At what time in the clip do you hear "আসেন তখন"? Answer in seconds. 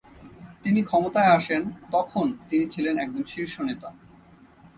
1.33-2.25